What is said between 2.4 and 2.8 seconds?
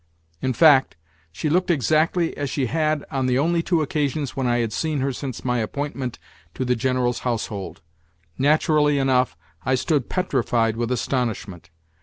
she